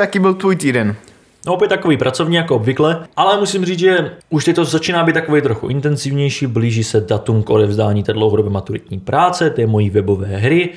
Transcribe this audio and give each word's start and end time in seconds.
Jaký 0.00 0.18
byl 0.18 0.34
tvůj 0.34 0.56
týden? 0.56 0.96
No 1.46 1.54
opět 1.54 1.68
takový 1.68 1.96
pracovní 1.96 2.36
jako 2.36 2.56
obvykle, 2.56 3.06
ale 3.16 3.40
musím 3.40 3.64
říct, 3.64 3.78
že 3.78 4.10
už 4.30 4.44
teď 4.44 4.56
to 4.56 4.64
začíná 4.64 5.04
být 5.04 5.12
takový 5.12 5.42
trochu 5.42 5.68
intenzivnější, 5.68 6.46
blíží 6.46 6.84
se 6.84 7.00
datum 7.00 7.42
k 7.42 7.50
odevzdání 7.50 8.02
té 8.02 8.12
dlouhodobé 8.12 8.50
maturitní 8.50 9.00
práce, 9.00 9.50
té 9.50 9.66
mojí 9.66 9.90
webové 9.90 10.26
hry. 10.26 10.70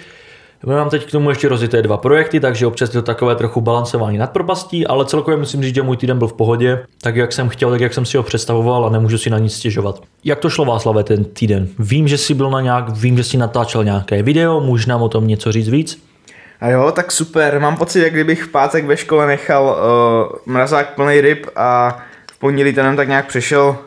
Mám 0.65 0.89
teď 0.89 1.05
k 1.05 1.11
tomu 1.11 1.29
ještě 1.29 1.49
rozjeté 1.49 1.81
dva 1.81 1.97
projekty, 1.97 2.39
takže 2.39 2.67
občas 2.67 2.89
je 2.89 2.93
to 2.93 3.05
takové 3.05 3.35
trochu 3.35 3.61
balancování 3.61 4.17
nad 4.17 4.31
propastí, 4.31 4.87
ale 4.87 5.05
celkově 5.05 5.37
musím 5.37 5.63
říct, 5.63 5.75
že 5.75 5.81
můj 5.81 5.97
týden 5.97 6.17
byl 6.17 6.27
v 6.27 6.33
pohodě, 6.33 6.79
tak 7.01 7.15
jak 7.15 7.33
jsem 7.33 7.49
chtěl, 7.49 7.69
tak 7.69 7.81
jak 7.81 7.93
jsem 7.93 8.05
si 8.05 8.17
ho 8.17 8.23
představoval 8.23 8.85
a 8.85 8.89
nemůžu 8.89 9.17
si 9.17 9.29
na 9.29 9.39
nic 9.39 9.53
stěžovat. 9.53 10.01
Jak 10.23 10.39
to 10.39 10.49
šlo 10.49 10.65
Václave 10.65 11.03
ten 11.03 11.25
týden? 11.25 11.67
Vím, 11.79 12.07
že 12.07 12.17
jsi 12.17 12.33
byl 12.33 12.49
na 12.49 12.61
nějak, 12.61 12.89
vím, 12.89 13.17
že 13.17 13.23
jsi 13.23 13.37
natáčel 13.37 13.83
nějaké 13.83 14.23
video, 14.23 14.61
můžeš 14.61 14.85
nám 14.85 15.01
o 15.01 15.09
tom 15.09 15.27
něco 15.27 15.51
říct 15.51 15.69
víc? 15.69 16.08
A 16.61 16.69
jo, 16.69 16.91
tak 16.91 17.11
super. 17.11 17.59
Mám 17.59 17.77
pocit, 17.77 17.99
jak 17.99 18.13
kdybych 18.13 18.43
v 18.43 18.47
pátek 18.47 18.85
ve 18.85 18.97
škole 18.97 19.27
nechal 19.27 19.63
uh, 19.65 20.53
mrazák 20.53 20.93
plný 20.95 21.21
ryb 21.21 21.47
a 21.55 21.97
v 22.31 22.39
pondělí 22.39 22.73
ten 22.73 22.95
tak 22.95 23.07
nějak 23.07 23.27
přešel, 23.27 23.77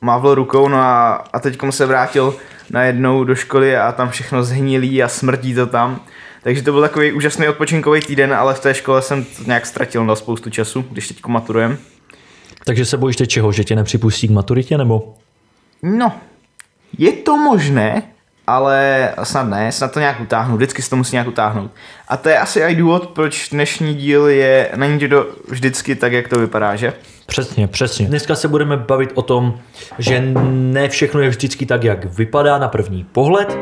mávl 0.00 0.34
rukou, 0.34 0.68
no 0.68 0.78
a, 0.78 1.24
a 1.32 1.40
teď 1.40 1.58
se 1.70 1.86
vrátil 1.86 2.34
najednou 2.70 3.24
do 3.24 3.34
školy 3.34 3.76
a 3.76 3.92
tam 3.92 4.10
všechno 4.10 4.44
zhnilí 4.44 5.02
a 5.02 5.08
smrdí 5.08 5.54
to 5.54 5.66
tam. 5.66 6.00
Takže 6.42 6.62
to 6.62 6.72
byl 6.72 6.80
takový 6.80 7.12
úžasný 7.12 7.48
odpočinkový 7.48 8.00
týden, 8.00 8.34
ale 8.34 8.54
v 8.54 8.60
té 8.60 8.74
škole 8.74 9.02
jsem 9.02 9.24
to 9.24 9.42
nějak 9.46 9.66
ztratil 9.66 10.04
na 10.04 10.16
spoustu 10.16 10.50
času, 10.50 10.84
když 10.90 11.08
teď 11.08 11.26
maturujem. 11.26 11.78
Takže 12.64 12.84
se 12.84 12.96
bojíš 12.96 13.16
čeho, 13.26 13.52
že 13.52 13.64
tě 13.64 13.76
nepřipustí 13.76 14.28
k 14.28 14.30
maturitě, 14.30 14.78
nebo? 14.78 15.14
No, 15.82 16.12
je 16.98 17.12
to 17.12 17.36
možné, 17.36 18.02
ale 18.48 19.10
snad 19.22 19.42
ne, 19.42 19.72
snad 19.72 19.92
to 19.92 20.00
nějak 20.00 20.20
utáhnu, 20.20 20.56
vždycky 20.56 20.82
se 20.82 20.90
to 20.90 20.96
musí 20.96 21.14
nějak 21.14 21.28
utáhnout. 21.28 21.70
A 22.08 22.16
to 22.16 22.28
je 22.28 22.38
asi 22.38 22.60
i 22.60 22.74
důvod, 22.74 23.06
proč 23.06 23.48
dnešní 23.48 23.94
díl 23.94 24.26
je, 24.26 24.70
není 24.76 25.08
to 25.08 25.26
vždycky 25.48 25.94
tak, 25.94 26.12
jak 26.12 26.28
to 26.28 26.38
vypadá, 26.38 26.76
že? 26.76 26.92
Přesně, 27.26 27.68
přesně. 27.68 28.06
Dneska 28.06 28.34
se 28.34 28.48
budeme 28.48 28.76
bavit 28.76 29.10
o 29.14 29.22
tom, 29.22 29.60
že 29.98 30.22
ne 30.44 30.88
všechno 30.88 31.20
je 31.20 31.28
vždycky 31.28 31.66
tak, 31.66 31.84
jak 31.84 32.04
vypadá 32.04 32.58
na 32.58 32.68
první 32.68 33.04
pohled. 33.04 33.58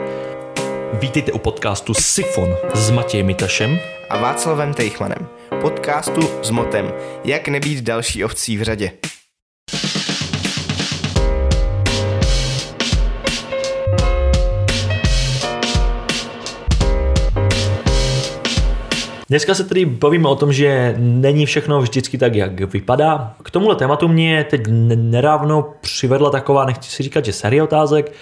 Vítejte 0.93 1.33
u 1.33 1.39
podcastu 1.39 1.95
Sifon 1.95 2.49
s 2.75 2.91
Matějem 2.91 3.27
Mitašem 3.27 3.79
a 4.11 4.17
Václavem 4.17 4.75
Tejchmanem. 4.75 5.29
Podcastu 5.61 6.21
s 6.43 6.51
motem 6.51 6.93
Jak 7.25 7.49
nebýt 7.49 7.85
další 7.85 8.25
ovcí 8.25 8.59
v 8.59 8.63
řadě. 8.63 8.93
Dneska 19.29 19.55
se 19.55 19.65
tedy 19.65 19.85
bavíme 19.85 20.29
o 20.29 20.37
tom, 20.37 20.53
že 20.53 20.95
není 20.99 21.47
všechno 21.47 21.81
vždycky 21.81 22.19
tak, 22.19 22.35
jak 22.35 22.61
vypadá. 22.61 23.35
K 23.43 23.51
tomuhle 23.51 23.77
tématu 23.77 24.09
mě 24.09 24.47
teď 24.51 24.63
nedávno 24.97 25.73
přivedla 25.81 26.31
taková, 26.31 26.65
nechci 26.65 26.91
si 26.91 27.03
říkat, 27.03 27.25
že 27.25 27.33
série 27.33 27.63
otázek, 27.63 28.13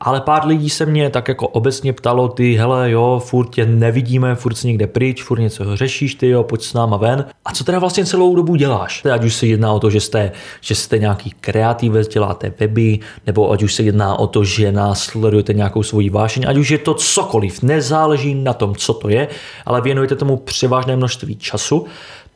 ale 0.00 0.20
pár 0.20 0.46
lidí 0.46 0.70
se 0.70 0.86
mě 0.86 1.10
tak 1.10 1.28
jako 1.28 1.48
obecně 1.48 1.92
ptalo, 1.92 2.28
ty 2.28 2.54
hele 2.54 2.90
jo, 2.90 3.22
furt 3.24 3.50
tě 3.50 3.66
nevidíme, 3.66 4.34
furt 4.34 4.54
si 4.54 4.66
někde 4.66 4.86
pryč, 4.86 5.22
furt 5.22 5.40
něco 5.40 5.76
řešíš, 5.76 6.14
ty 6.14 6.28
jo, 6.28 6.42
pojď 6.42 6.62
s 6.62 6.74
náma 6.74 6.96
ven. 6.96 7.24
A 7.44 7.52
co 7.52 7.64
teda 7.64 7.78
vlastně 7.78 8.06
celou 8.06 8.36
dobu 8.36 8.54
děláš? 8.54 9.04
Ať 9.04 9.24
už 9.24 9.34
se 9.34 9.46
jedná 9.46 9.72
o 9.72 9.80
to, 9.80 9.90
že 9.90 10.00
jste, 10.00 10.32
že 10.60 10.74
jste 10.74 10.98
nějaký 10.98 11.34
kreativec, 11.40 12.08
děláte 12.08 12.52
weby, 12.60 12.98
nebo 13.26 13.50
ať 13.50 13.62
už 13.62 13.74
se 13.74 13.82
jedná 13.82 14.18
o 14.18 14.26
to, 14.26 14.44
že 14.44 14.72
následujete 14.72 15.52
nějakou 15.54 15.82
svoji 15.82 16.10
vášeň, 16.10 16.44
ať 16.48 16.56
už 16.56 16.70
je 16.70 16.78
to 16.78 16.94
cokoliv, 16.94 17.62
nezáleží 17.62 18.34
na 18.34 18.52
tom, 18.52 18.74
co 18.74 18.94
to 18.94 19.08
je, 19.08 19.28
ale 19.66 19.80
věnujete 19.80 20.16
tomu 20.16 20.36
převážné 20.36 20.96
množství 20.96 21.36
času, 21.36 21.86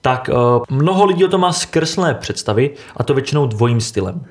tak 0.00 0.30
uh, 0.32 0.62
mnoho 0.70 1.04
lidí 1.04 1.24
o 1.24 1.28
tom 1.28 1.40
má 1.40 1.52
zkreslené 1.52 2.14
představy 2.14 2.70
a 2.96 3.04
to 3.04 3.14
většinou 3.14 3.46
dvojím 3.46 3.80
stylem. 3.80 4.24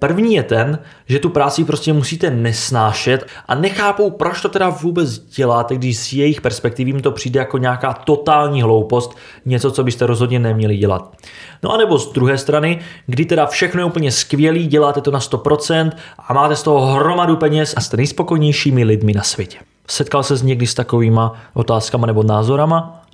První 0.00 0.34
je 0.34 0.42
ten, 0.42 0.78
že 1.06 1.18
tu 1.18 1.28
práci 1.28 1.64
prostě 1.64 1.92
musíte 1.92 2.30
nesnášet 2.30 3.26
a 3.48 3.54
nechápou, 3.54 4.10
proč 4.10 4.40
to 4.40 4.48
teda 4.48 4.68
vůbec 4.68 5.18
děláte, 5.18 5.76
když 5.76 5.98
z 5.98 6.12
jejich 6.12 6.40
perspektivy 6.40 6.90
jim 6.90 7.00
to 7.00 7.10
přijde 7.10 7.40
jako 7.40 7.58
nějaká 7.58 7.92
totální 7.92 8.62
hloupost, 8.62 9.16
něco, 9.46 9.70
co 9.70 9.84
byste 9.84 10.06
rozhodně 10.06 10.38
neměli 10.38 10.76
dělat. 10.76 11.16
No 11.62 11.72
a 11.72 11.76
nebo 11.76 11.98
z 11.98 12.12
druhé 12.12 12.38
strany, 12.38 12.78
kdy 13.06 13.24
teda 13.24 13.46
všechno 13.46 13.80
je 13.80 13.84
úplně 13.84 14.12
skvělý, 14.12 14.66
děláte 14.66 15.00
to 15.00 15.10
na 15.10 15.18
100% 15.18 15.90
a 16.18 16.32
máte 16.32 16.56
z 16.56 16.62
toho 16.62 16.86
hromadu 16.86 17.36
peněz 17.36 17.74
a 17.76 17.80
jste 17.80 17.96
nejspokojnějšími 17.96 18.84
lidmi 18.84 19.12
na 19.12 19.22
světě. 19.22 19.58
Setkal 19.86 20.22
se 20.22 20.36
s 20.36 20.42
někdy 20.42 20.66
s 20.66 20.74
takovýma 20.74 21.34
otázkama 21.54 22.06
nebo 22.06 22.22
názorama? 22.22 23.04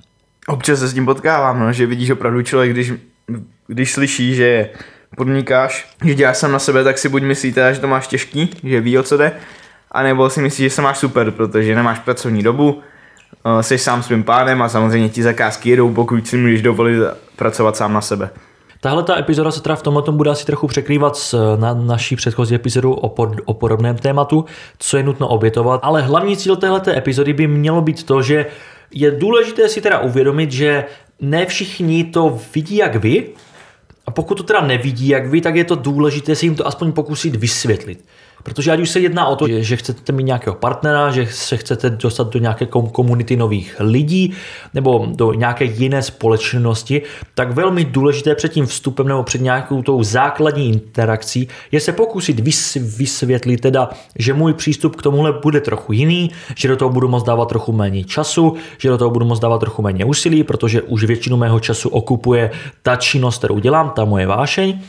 Občas 0.47 0.79
se 0.79 0.87
s 0.87 0.93
tím 0.93 1.05
potkávám, 1.05 1.59
no, 1.59 1.73
že 1.73 1.85
vidíš 1.85 2.09
opravdu 2.09 2.41
člověk, 2.41 2.71
když, 2.71 2.93
když 3.67 3.91
slyší, 3.91 4.35
že 4.35 4.69
podnikáš, 5.15 5.87
že 6.05 6.13
děláš 6.13 6.37
sám 6.37 6.51
na 6.51 6.59
sebe, 6.59 6.83
tak 6.83 6.97
si 6.97 7.09
buď 7.09 7.23
myslíte, 7.23 7.73
že 7.73 7.79
to 7.79 7.87
máš 7.87 8.07
těžký, 8.07 8.49
že 8.63 8.81
ví, 8.81 8.97
o 8.97 9.03
co 9.03 9.17
jde, 9.17 9.31
anebo 9.91 10.29
si 10.29 10.41
myslíš, 10.41 10.63
že 10.63 10.75
se 10.75 10.81
máš 10.81 10.97
super, 10.97 11.31
protože 11.31 11.75
nemáš 11.75 11.99
pracovní 11.99 12.43
dobu, 12.43 12.81
eh, 13.59 13.63
jsi 13.63 13.77
sám 13.77 14.03
svým 14.03 14.23
pánem 14.23 14.61
a 14.61 14.69
samozřejmě 14.69 15.09
ti 15.09 15.23
zakázky 15.23 15.69
jedou, 15.69 15.93
pokud 15.93 16.27
si 16.27 16.37
můžeš 16.37 16.61
dovolit 16.61 16.99
pracovat 17.35 17.77
sám 17.77 17.93
na 17.93 18.01
sebe. 18.01 18.29
Tahle 18.81 19.03
ta 19.03 19.19
epizoda 19.19 19.51
se 19.51 19.61
teda 19.61 19.75
v 19.75 19.81
tomhle 19.81 20.03
bude 20.11 20.31
asi 20.31 20.45
trochu 20.45 20.67
překrývat 20.67 21.17
s 21.17 21.55
na 21.55 21.73
naší 21.73 22.15
předchozí 22.15 22.55
epizodu 22.55 22.93
o, 22.93 23.09
pod, 23.09 23.29
o 23.45 23.53
podobném 23.53 23.95
tématu, 23.95 24.45
co 24.77 24.97
je 24.97 25.03
nutno 25.03 25.27
obětovat, 25.27 25.79
ale 25.83 26.01
hlavní 26.01 26.37
cíl 26.37 26.55
téhleté 26.55 26.97
epizody 26.97 27.33
by 27.33 27.47
mělo 27.47 27.81
být 27.81 28.03
to, 28.03 28.21
že 28.21 28.45
je 28.91 29.11
důležité 29.11 29.69
si 29.69 29.81
teda 29.81 29.99
uvědomit, 29.99 30.51
že 30.51 30.85
ne 31.21 31.45
všichni 31.45 32.03
to 32.03 32.39
vidí 32.55 32.75
jak 32.75 32.95
vy, 32.95 33.29
a 34.07 34.11
pokud 34.11 34.35
to 34.35 34.43
teda 34.43 34.61
nevidí, 34.61 35.07
jak 35.07 35.27
vy, 35.27 35.41
tak 35.41 35.55
je 35.55 35.63
to 35.63 35.75
důležité 35.75 36.35
si 36.35 36.45
jim 36.45 36.55
to 36.55 36.67
aspoň 36.67 36.91
pokusit 36.91 37.35
vysvětlit. 37.35 38.05
Protože 38.43 38.71
ať 38.71 38.79
už 38.79 38.89
se 38.89 38.99
jedná 38.99 39.27
o 39.27 39.35
to, 39.35 39.47
že 39.47 39.75
chcete 39.75 40.13
mít 40.13 40.23
nějakého 40.23 40.55
partnera, 40.55 41.11
že 41.11 41.27
se 41.31 41.57
chcete 41.57 41.89
dostat 41.89 42.33
do 42.33 42.39
nějaké 42.39 42.65
komunity 42.65 43.35
nových 43.35 43.75
lidí 43.79 44.33
nebo 44.73 45.07
do 45.09 45.33
nějaké 45.33 45.65
jiné 45.65 46.01
společnosti, 46.03 47.01
tak 47.35 47.51
velmi 47.51 47.85
důležité 47.85 48.35
před 48.35 48.51
tím 48.51 48.65
vstupem 48.65 49.07
nebo 49.07 49.23
před 49.23 49.41
nějakou 49.41 49.81
tou 49.81 50.03
základní 50.03 50.69
interakcí 50.69 51.47
je 51.71 51.79
se 51.79 51.91
pokusit 51.91 52.39
vysvětlit 52.97 53.61
teda, 53.61 53.89
že 54.19 54.33
můj 54.33 54.53
přístup 54.53 54.95
k 54.95 55.01
tomuhle 55.01 55.33
bude 55.43 55.61
trochu 55.61 55.93
jiný, 55.93 56.31
že 56.55 56.67
do 56.67 56.75
toho 56.75 56.89
budu 56.89 57.07
moct 57.07 57.23
dávat 57.23 57.49
trochu 57.49 57.71
méně 57.71 58.03
času, 58.03 58.55
že 58.77 58.89
do 58.89 58.97
toho 58.97 59.11
budu 59.11 59.25
moct 59.25 59.39
dávat 59.39 59.59
trochu 59.59 59.81
méně 59.81 60.05
úsilí, 60.05 60.43
protože 60.43 60.81
už 60.81 61.03
většinu 61.03 61.37
mého 61.37 61.59
času 61.59 61.89
okupuje 61.89 62.51
ta 62.81 62.95
činnost, 62.95 63.37
kterou 63.37 63.59
dělám, 63.59 63.89
ta 63.89 64.05
moje 64.05 64.27
vášeň. 64.27 64.79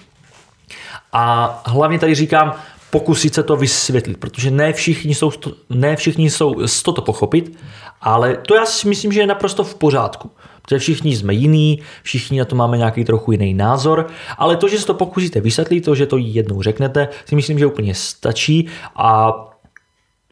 A 1.13 1.63
hlavně 1.67 1.99
tady 1.99 2.15
říkám, 2.15 2.55
pokusit 2.91 3.35
se 3.35 3.43
to 3.43 3.57
vysvětlit, 3.57 4.17
protože 4.17 4.51
ne 4.51 4.73
všichni 4.73 5.15
jsou, 5.15 5.31
ne 5.71 5.97
všichni 5.97 6.31
jsou 6.31 6.93
to 6.95 7.03
pochopit, 7.03 7.59
ale 8.01 8.37
to 8.37 8.55
já 8.55 8.67
si 8.67 8.89
myslím, 8.89 9.13
že 9.13 9.21
je 9.21 9.27
naprosto 9.27 9.65
v 9.65 9.75
pořádku. 9.75 10.31
Protože 10.63 10.79
všichni 10.79 11.17
jsme 11.17 11.35
jiný, 11.35 11.83
všichni 12.03 12.39
na 12.39 12.45
to 12.45 12.57
máme 12.57 12.77
nějaký 12.77 13.05
trochu 13.05 13.33
jiný 13.33 13.55
názor, 13.55 14.07
ale 14.39 14.57
to, 14.57 14.69
že 14.69 14.79
se 14.79 14.87
to 14.87 14.95
pokusíte 14.95 15.41
vysvětlit, 15.41 15.81
to, 15.81 15.95
že 15.95 16.07
to 16.07 16.17
jednou 16.17 16.63
řeknete, 16.63 17.09
si 17.25 17.37
myslím, 17.37 17.59
že 17.59 17.67
úplně 17.67 17.95
stačí 17.95 18.69
a 18.97 19.33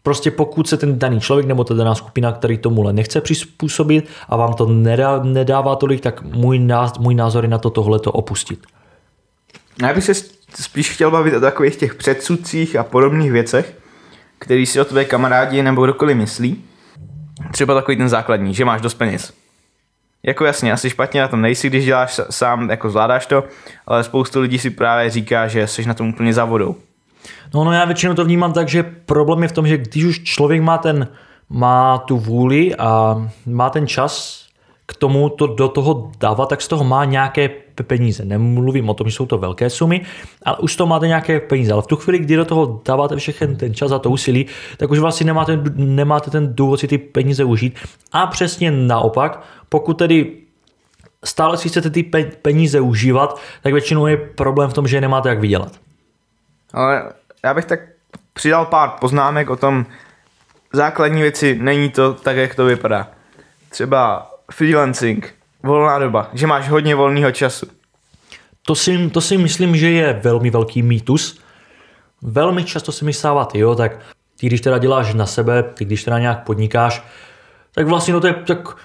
Prostě 0.02 0.30
pokud 0.30 0.68
se 0.68 0.76
ten 0.76 0.98
daný 0.98 1.20
člověk 1.20 1.46
nebo 1.46 1.64
ta 1.64 1.74
daná 1.74 1.94
skupina, 1.94 2.32
který 2.32 2.58
tomuhle 2.58 2.92
nechce 2.92 3.20
přizpůsobit 3.20 4.08
a 4.28 4.36
vám 4.36 4.54
to 4.54 4.66
nedá, 4.66 5.22
nedává 5.22 5.76
tolik, 5.76 6.00
tak 6.00 6.22
můj, 6.22 6.68
můj 6.98 7.14
názor 7.14 7.44
je 7.44 7.50
na 7.50 7.58
to 7.58 7.70
tohleto 7.70 8.12
opustit. 8.12 8.66
Já 9.82 9.94
bych 9.94 10.04
se 10.04 10.12
spíš 10.62 10.90
chtěl 10.90 11.10
bavit 11.10 11.34
o 11.34 11.40
takových 11.40 11.76
těch 11.76 11.94
předsudcích 11.94 12.76
a 12.76 12.84
podobných 12.84 13.32
věcech, 13.32 13.78
který 14.38 14.66
si 14.66 14.80
o 14.80 14.84
tvé 14.84 15.04
kamarádi 15.04 15.62
nebo 15.62 15.84
kdokoliv 15.84 16.16
myslí. 16.16 16.64
Třeba 17.52 17.74
takový 17.74 17.96
ten 17.96 18.08
základní, 18.08 18.54
že 18.54 18.64
máš 18.64 18.80
dost 18.80 18.94
peněz. 18.94 19.32
Jako 20.22 20.44
jasně, 20.44 20.72
asi 20.72 20.90
špatně 20.90 21.20
na 21.20 21.28
tom 21.28 21.40
nejsi, 21.40 21.68
když 21.68 21.84
děláš 21.84 22.20
sám, 22.30 22.70
jako 22.70 22.90
zvládáš 22.90 23.26
to, 23.26 23.44
ale 23.86 24.04
spoustu 24.04 24.40
lidí 24.40 24.58
si 24.58 24.70
právě 24.70 25.10
říká, 25.10 25.48
že 25.48 25.66
jsi 25.66 25.86
na 25.86 25.94
tom 25.94 26.08
úplně 26.08 26.34
za 26.34 26.44
vodou. 26.44 26.76
No, 27.54 27.64
no 27.64 27.72
já 27.72 27.84
většinou 27.84 28.14
to 28.14 28.24
vnímám 28.24 28.52
tak, 28.52 28.68
že 28.68 28.82
problém 28.82 29.42
je 29.42 29.48
v 29.48 29.52
tom, 29.52 29.66
že 29.66 29.78
když 29.78 30.04
už 30.04 30.22
člověk 30.22 30.62
má 30.62 30.78
ten, 30.78 31.08
má 31.48 31.98
tu 31.98 32.18
vůli 32.18 32.76
a 32.76 33.22
má 33.46 33.70
ten 33.70 33.86
čas 33.86 34.45
k 34.86 34.96
tomu 34.96 35.28
to 35.28 35.46
do 35.46 35.68
toho 35.68 36.10
dávat, 36.20 36.48
tak 36.48 36.62
z 36.62 36.68
toho 36.68 36.84
má 36.84 37.04
nějaké 37.04 37.48
peníze. 37.82 38.24
Nemluvím 38.24 38.88
o 38.88 38.94
tom, 38.94 39.08
že 39.08 39.16
jsou 39.16 39.26
to 39.26 39.38
velké 39.38 39.70
sumy, 39.70 40.00
ale 40.42 40.56
už 40.58 40.76
to 40.76 40.86
máte 40.86 41.06
nějaké 41.06 41.40
peníze. 41.40 41.72
Ale 41.72 41.82
v 41.82 41.86
tu 41.86 41.96
chvíli, 41.96 42.18
kdy 42.18 42.36
do 42.36 42.44
toho 42.44 42.80
dáváte 42.84 43.16
všechen 43.16 43.56
ten 43.56 43.74
čas 43.74 43.92
a 43.92 43.98
to 43.98 44.10
úsilí, 44.10 44.46
tak 44.76 44.90
už 44.90 44.98
vlastně 44.98 45.26
nemáte, 45.26 45.62
nemáte 45.74 46.30
ten 46.30 46.54
důvod 46.54 46.80
si 46.80 46.88
ty 46.88 46.98
peníze 46.98 47.44
užít. 47.44 47.78
A 48.12 48.26
přesně 48.26 48.70
naopak, 48.70 49.42
pokud 49.68 49.98
tedy 49.98 50.36
stále 51.24 51.56
si 51.56 51.68
chcete 51.68 51.90
ty 51.90 52.02
peníze 52.42 52.80
užívat, 52.80 53.40
tak 53.62 53.72
většinou 53.72 54.06
je 54.06 54.16
problém 54.16 54.70
v 54.70 54.74
tom, 54.74 54.86
že 54.88 55.00
nemáte 55.00 55.28
jak 55.28 55.40
vydělat. 55.40 55.72
Ale 56.72 57.12
já 57.44 57.54
bych 57.54 57.64
tak 57.64 57.80
přidal 58.32 58.66
pár 58.66 58.90
poznámek 59.00 59.50
o 59.50 59.56
tom, 59.56 59.86
základní 60.72 61.22
věci, 61.22 61.58
není 61.60 61.90
to 61.90 62.14
tak, 62.14 62.36
jak 62.36 62.54
to 62.54 62.64
vypadá. 62.64 63.08
Třeba 63.68 64.30
freelancing 64.52 65.34
volná 65.62 65.98
doba, 65.98 66.30
že 66.32 66.46
máš 66.46 66.68
hodně 66.68 66.94
volného 66.94 67.32
času. 67.32 67.66
To 68.62 68.74
si, 68.74 69.10
to 69.10 69.20
si 69.20 69.38
myslím, 69.38 69.76
že 69.76 69.90
je 69.90 70.20
velmi 70.24 70.50
velký 70.50 70.82
mýtus. 70.82 71.40
Velmi 72.22 72.64
často 72.64 72.92
se 72.92 73.04
mi 73.04 73.12
stává, 73.12 73.44
ty 73.44 73.58
jo, 73.58 73.74
tak 73.74 73.98
ty 74.40 74.46
když 74.46 74.60
teda 74.60 74.78
děláš 74.78 75.14
na 75.14 75.26
sebe, 75.26 75.62
ty 75.62 75.84
když 75.84 76.04
teda 76.04 76.18
nějak 76.18 76.44
podnikáš, 76.44 77.04
tak 77.74 77.86
vlastně 77.86 78.14
no 78.14 78.20
to 78.20 78.26
je, 78.26 78.34
tak 78.34 78.76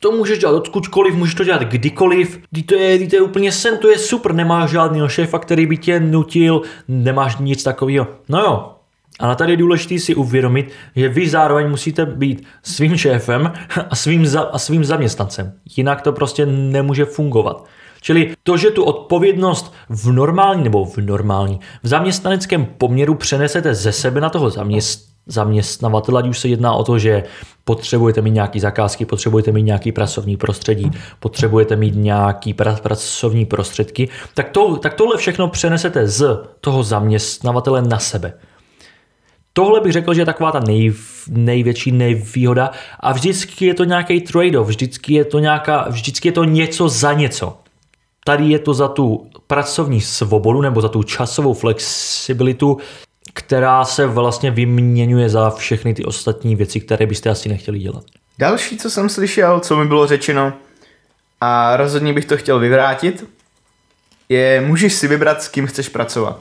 to 0.00 0.12
můžeš 0.12 0.38
dělat 0.38 0.54
odkudkoliv, 0.56 1.14
můžeš 1.14 1.34
to 1.34 1.44
dělat 1.44 1.62
kdykoliv, 1.62 2.40
ty 2.54 2.62
to 2.62 2.74
je, 2.74 3.08
to 3.08 3.16
je 3.16 3.22
úplně 3.22 3.52
sen, 3.52 3.78
to 3.78 3.88
je 3.88 3.98
super, 3.98 4.32
nemáš 4.34 4.70
žádného 4.70 5.08
šéfa, 5.08 5.38
který 5.38 5.66
by 5.66 5.76
tě 5.76 6.00
nutil, 6.00 6.62
nemáš 6.88 7.36
nic 7.36 7.62
takového. 7.62 8.06
No 8.28 8.38
jo, 8.40 8.75
ale 9.18 9.36
tady 9.36 9.52
je 9.52 9.56
důležité 9.56 9.98
si 9.98 10.14
uvědomit, 10.14 10.72
že 10.96 11.08
vy 11.08 11.28
zároveň 11.28 11.68
musíte 11.70 12.06
být 12.06 12.46
svým 12.62 12.96
šéfem 12.96 13.52
a 13.90 13.96
svým, 13.96 14.26
za, 14.26 14.40
a 14.40 14.58
svým 14.58 14.84
zaměstnancem. 14.84 15.52
Jinak 15.76 16.02
to 16.02 16.12
prostě 16.12 16.46
nemůže 16.46 17.04
fungovat. 17.04 17.64
Čili 18.00 18.34
to, 18.42 18.56
že 18.56 18.70
tu 18.70 18.84
odpovědnost 18.84 19.74
v 19.88 20.12
normální 20.12 20.64
nebo 20.64 20.84
v 20.84 20.96
normální, 20.96 21.60
v 21.82 21.88
zaměstnaneckém 21.88 22.64
poměru 22.64 23.14
přenesete 23.14 23.74
ze 23.74 23.92
sebe 23.92 24.20
na 24.20 24.30
toho 24.30 24.50
zaměst, 24.50 25.08
zaměstnavatele, 25.26 26.22
ať 26.22 26.28
už 26.28 26.38
se 26.38 26.48
jedná 26.48 26.72
o 26.72 26.84
to, 26.84 26.98
že 26.98 27.24
potřebujete 27.64 28.22
mít 28.22 28.30
nějaký 28.30 28.60
zakázky, 28.60 29.04
potřebujete 29.04 29.52
mít 29.52 29.62
nějaký 29.62 29.92
pracovní 29.92 30.36
prostředí, 30.36 30.90
potřebujete 31.20 31.76
mít 31.76 31.94
nějaký 31.96 32.54
pra, 32.54 32.72
pracovní 32.72 33.46
prostředky, 33.46 34.08
tak, 34.34 34.50
to, 34.50 34.76
tak 34.76 34.94
tohle 34.94 35.16
všechno 35.16 35.48
přenesete 35.48 36.08
z 36.08 36.40
toho 36.60 36.82
zaměstnavatele 36.82 37.82
na 37.82 37.98
sebe. 37.98 38.32
Tohle 39.58 39.80
bych 39.80 39.92
řekl, 39.92 40.14
že 40.14 40.20
je 40.20 40.26
taková 40.26 40.52
ta 40.52 40.60
nej, 40.60 40.92
největší 41.28 41.92
nevýhoda 41.92 42.70
a 43.00 43.12
vždycky 43.12 43.66
je 43.66 43.74
to 43.74 43.84
nějaký 43.84 44.20
trade-off, 44.20 44.66
vždycky 44.66 45.14
je 45.14 45.24
to, 45.24 45.38
nějaká, 45.38 45.86
vždycky 45.88 46.28
je 46.28 46.32
to 46.32 46.44
něco 46.44 46.88
za 46.88 47.12
něco. 47.12 47.58
Tady 48.24 48.44
je 48.44 48.58
to 48.58 48.74
za 48.74 48.88
tu 48.88 49.30
pracovní 49.46 50.00
svobodu 50.00 50.60
nebo 50.60 50.80
za 50.80 50.88
tu 50.88 51.02
časovou 51.02 51.54
flexibilitu, 51.54 52.78
která 53.32 53.84
se 53.84 54.06
vlastně 54.06 54.50
vyměňuje 54.50 55.28
za 55.28 55.50
všechny 55.50 55.94
ty 55.94 56.04
ostatní 56.04 56.56
věci, 56.56 56.80
které 56.80 57.06
byste 57.06 57.30
asi 57.30 57.48
nechtěli 57.48 57.78
dělat. 57.78 58.04
Další, 58.38 58.76
co 58.76 58.90
jsem 58.90 59.08
slyšel, 59.08 59.60
co 59.60 59.76
mi 59.76 59.86
bylo 59.86 60.06
řečeno, 60.06 60.52
a 61.40 61.76
rozhodně 61.76 62.12
bych 62.12 62.24
to 62.24 62.36
chtěl 62.36 62.58
vyvrátit, 62.58 63.24
je, 64.28 64.60
můžeš 64.60 64.94
si 64.94 65.08
vybrat, 65.08 65.42
s 65.42 65.48
kým 65.48 65.66
chceš 65.66 65.88
pracovat. 65.88 66.40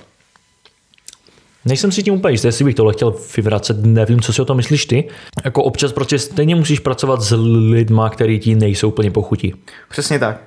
Nejsem 1.66 1.92
si 1.92 2.04
tím 2.04 2.14
úplně 2.14 2.34
jistý, 2.34 2.48
jestli 2.48 2.66
bych 2.66 2.76
tohle 2.76 2.94
chtěl 2.94 3.16
vyvracet, 3.38 3.78
nevím, 3.86 4.22
co 4.22 4.34
si 4.34 4.42
o 4.42 4.46
tom 4.46 4.58
myslíš 4.58 4.86
ty. 4.86 5.10
Jako 5.46 5.64
občas 5.64 5.92
prostě 5.92 6.20
stejně 6.20 6.56
musíš 6.56 6.80
pracovat 6.80 7.22
s 7.22 7.36
lidma, 7.70 8.10
který 8.10 8.40
ti 8.40 8.56
nejsou 8.56 8.88
úplně 8.88 9.12
pochutí. 9.12 9.54
Přesně 9.90 10.20
tak. 10.20 10.42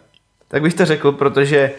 Tak 0.49 0.63
bych 0.63 0.75
to 0.75 0.85
řekl, 0.85 1.13
protože 1.13 1.71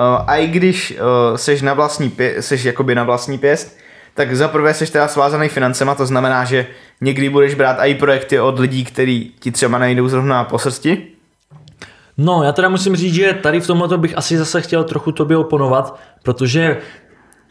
uh, 0.00 0.06
a 0.26 0.36
i 0.36 0.46
když 0.46 0.90
uh, 0.90 1.36
seš 1.36 1.62
na 1.62 1.74
vlastní 1.74 2.10
pě- 2.10 2.38
seš 2.38 2.64
jakoby 2.64 2.94
na 2.94 3.04
vlastní 3.04 3.38
pěst, 3.38 3.76
tak 4.14 4.36
za 4.36 4.48
prvé 4.48 4.74
seš 4.74 4.90
teda 4.90 5.08
svázaný 5.08 5.48
financema, 5.48 5.94
to 5.94 6.06
znamená, 6.06 6.44
že 6.44 6.66
někdy 7.00 7.28
budeš 7.28 7.54
brát 7.54 7.76
i 7.80 7.94
projekty 7.94 8.40
od 8.40 8.58
lidí, 8.58 8.84
kteří 8.84 9.32
ti 9.40 9.50
třeba 9.50 9.78
nejdou 9.78 10.08
zrovna 10.08 10.44
po 10.44 10.58
srsti. 10.58 11.06
No, 12.18 12.42
já 12.42 12.52
teda 12.52 12.68
musím 12.68 12.96
říct, 12.96 13.14
že 13.14 13.32
tady 13.32 13.60
v 13.60 13.66
tomhle 13.66 13.98
bych 13.98 14.18
asi 14.18 14.38
zase 14.38 14.60
chtěl 14.60 14.84
trochu 14.84 15.12
tobě 15.12 15.36
oponovat, 15.36 16.00
protože 16.22 16.76